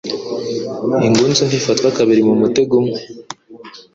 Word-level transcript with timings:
Ingunzu 1.07 1.41
ntifatwa 1.45 1.89
kabiri 1.97 2.21
mu 2.27 2.33
mutego 2.41 2.73
umwe. 2.81 2.99